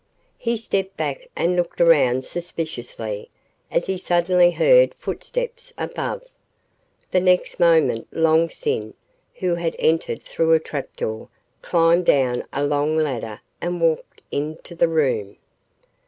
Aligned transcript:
He 0.39 0.57
stepped 0.57 0.97
back 0.97 1.29
and 1.35 1.55
looked 1.55 1.79
around 1.79 2.25
suspiciously 2.25 3.29
as 3.69 3.85
he 3.85 3.99
suddenly 3.99 4.49
heard 4.49 4.95
footsteps 4.95 5.73
above. 5.77 6.23
The 7.11 7.19
next 7.19 7.59
moment 7.59 8.07
Long 8.11 8.49
Sin, 8.49 8.95
who 9.35 9.53
had 9.53 9.75
entered 9.77 10.23
through 10.23 10.53
a 10.53 10.59
trap 10.59 10.95
door, 10.95 11.29
climbed 11.61 12.07
down 12.07 12.45
a 12.51 12.65
long 12.65 12.97
ladder 12.97 13.41
and 13.61 13.79
walked 13.79 14.21
into 14.31 14.73
the 14.73 14.87
room. 14.87 15.37